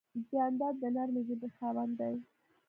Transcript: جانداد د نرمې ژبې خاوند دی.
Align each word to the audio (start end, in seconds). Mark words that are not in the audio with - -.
جانداد 0.31 0.75
د 0.81 0.83
نرمې 0.95 1.21
ژبې 1.27 1.49
خاوند 1.55 1.93
دی. 1.99 2.15